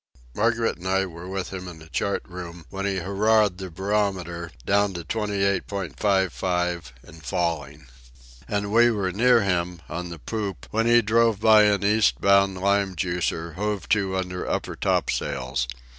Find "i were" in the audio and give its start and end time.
0.87-1.27